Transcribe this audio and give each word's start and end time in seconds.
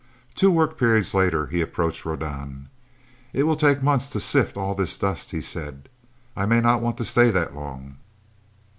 Two 0.33 0.49
work 0.49 0.79
periods 0.79 1.13
later, 1.13 1.45
he 1.45 1.61
approached 1.61 2.05
Rodan. 2.05 2.69
"It 3.33 3.43
will 3.43 3.55
take 3.55 3.83
months 3.83 4.09
to 4.09 4.19
sift 4.19 4.57
all 4.57 4.73
this 4.73 4.97
dust," 4.97 5.29
he 5.29 5.41
said. 5.41 5.89
"I 6.35 6.47
may 6.47 6.59
not 6.59 6.81
want 6.81 6.97
to 6.97 7.05
stay 7.05 7.29
that 7.29 7.53
long." 7.55 7.97